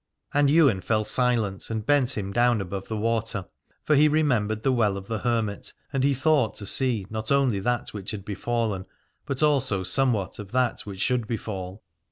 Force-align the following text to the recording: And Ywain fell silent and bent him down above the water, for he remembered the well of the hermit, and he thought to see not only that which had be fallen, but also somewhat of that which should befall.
And 0.33 0.49
Ywain 0.49 0.81
fell 0.81 1.03
silent 1.03 1.69
and 1.69 1.85
bent 1.85 2.17
him 2.17 2.31
down 2.33 2.59
above 2.59 2.87
the 2.87 2.97
water, 2.97 3.45
for 3.83 3.95
he 3.95 4.07
remembered 4.07 4.63
the 4.63 4.71
well 4.71 4.97
of 4.97 5.05
the 5.05 5.19
hermit, 5.19 5.73
and 5.93 6.03
he 6.03 6.15
thought 6.15 6.55
to 6.55 6.65
see 6.65 7.05
not 7.11 7.31
only 7.31 7.59
that 7.59 7.89
which 7.89 8.09
had 8.09 8.25
be 8.25 8.33
fallen, 8.33 8.87
but 9.27 9.43
also 9.43 9.83
somewhat 9.83 10.39
of 10.39 10.53
that 10.53 10.87
which 10.87 11.01
should 11.01 11.27
befall. 11.27 11.83